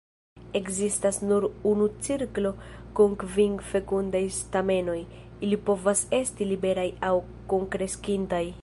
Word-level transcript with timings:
Ekzistas 0.59 1.19
nur 1.31 1.43
unu 1.71 1.85
cirklo 2.07 2.53
kun 3.01 3.13
kvin 3.25 3.59
fekundaj 3.75 4.23
stamenoj; 4.41 4.99
ili 5.45 5.61
povas 5.69 6.05
esti 6.23 6.49
liberaj 6.55 6.89
aŭ 7.13 7.15
kunkreskintaj. 7.55 8.45